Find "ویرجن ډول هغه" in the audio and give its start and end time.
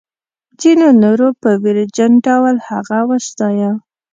1.63-2.99